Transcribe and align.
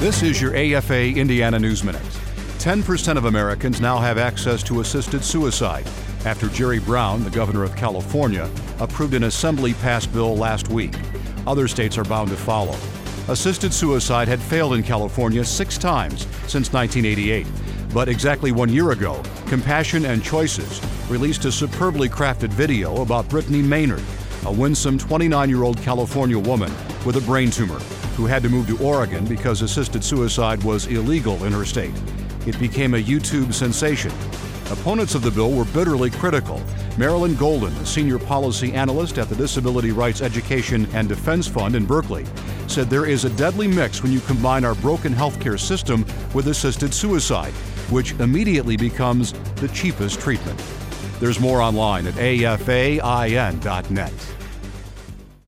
This 0.00 0.22
is 0.22 0.40
your 0.40 0.56
AFA 0.56 1.08
Indiana 1.08 1.58
News 1.58 1.84
Minute. 1.84 2.00
10% 2.56 3.18
of 3.18 3.26
Americans 3.26 3.82
now 3.82 3.98
have 3.98 4.16
access 4.16 4.62
to 4.62 4.80
assisted 4.80 5.22
suicide 5.22 5.86
after 6.24 6.48
Jerry 6.48 6.78
Brown, 6.78 7.22
the 7.22 7.28
governor 7.28 7.64
of 7.64 7.76
California, 7.76 8.50
approved 8.78 9.12
an 9.12 9.24
assembly 9.24 9.74
passed 9.74 10.10
bill 10.10 10.34
last 10.34 10.70
week. 10.70 10.94
Other 11.46 11.68
states 11.68 11.98
are 11.98 12.04
bound 12.04 12.30
to 12.30 12.36
follow. 12.36 12.74
Assisted 13.28 13.74
suicide 13.74 14.26
had 14.26 14.40
failed 14.40 14.72
in 14.72 14.82
California 14.82 15.44
six 15.44 15.76
times 15.76 16.22
since 16.48 16.72
1988. 16.72 17.46
But 17.92 18.08
exactly 18.08 18.52
one 18.52 18.70
year 18.70 18.92
ago, 18.92 19.22
Compassion 19.48 20.06
and 20.06 20.24
Choices 20.24 20.80
released 21.10 21.44
a 21.44 21.52
superbly 21.52 22.08
crafted 22.08 22.48
video 22.48 23.02
about 23.02 23.28
Brittany 23.28 23.60
Maynard, 23.60 24.02
a 24.46 24.50
winsome 24.50 24.96
29 24.96 25.50
year 25.50 25.62
old 25.62 25.76
California 25.82 26.38
woman 26.38 26.72
with 27.04 27.16
a 27.16 27.20
brain 27.22 27.50
tumor 27.50 27.78
who 28.16 28.26
had 28.26 28.42
to 28.42 28.48
move 28.48 28.66
to 28.66 28.78
Oregon 28.84 29.24
because 29.24 29.62
assisted 29.62 30.04
suicide 30.04 30.62
was 30.62 30.86
illegal 30.86 31.44
in 31.44 31.52
her 31.52 31.64
state. 31.64 31.94
It 32.46 32.58
became 32.58 32.94
a 32.94 33.02
YouTube 33.02 33.52
sensation. 33.54 34.12
Opponents 34.70 35.14
of 35.14 35.22
the 35.22 35.30
bill 35.30 35.52
were 35.52 35.64
bitterly 35.64 36.10
critical. 36.10 36.62
Marilyn 36.96 37.34
Golden, 37.34 37.72
a 37.78 37.86
senior 37.86 38.18
policy 38.18 38.72
analyst 38.72 39.18
at 39.18 39.28
the 39.28 39.34
Disability 39.34 39.90
Rights 39.90 40.22
Education 40.22 40.86
and 40.94 41.08
Defense 41.08 41.48
Fund 41.48 41.74
in 41.74 41.86
Berkeley, 41.86 42.24
said 42.66 42.88
there 42.88 43.06
is 43.06 43.24
a 43.24 43.30
deadly 43.30 43.66
mix 43.66 44.02
when 44.02 44.12
you 44.12 44.20
combine 44.20 44.64
our 44.64 44.76
broken 44.76 45.12
healthcare 45.12 45.58
system 45.58 46.06
with 46.34 46.46
assisted 46.48 46.94
suicide, 46.94 47.52
which 47.90 48.12
immediately 48.20 48.76
becomes 48.76 49.32
the 49.56 49.68
cheapest 49.68 50.20
treatment. 50.20 50.62
There's 51.18 51.40
more 51.40 51.60
online 51.60 52.06
at 52.06 52.14
afain.net. 52.14 53.60